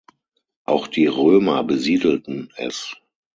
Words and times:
Auch 0.65 0.87
die 0.87 1.05
Römer 1.05 1.63
besiedelten 1.63 2.51
es. 2.55 2.97